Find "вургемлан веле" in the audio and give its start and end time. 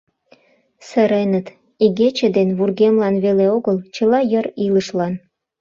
2.57-3.45